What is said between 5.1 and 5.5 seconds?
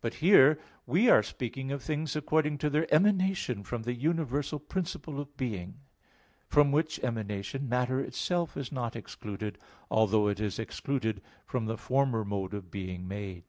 of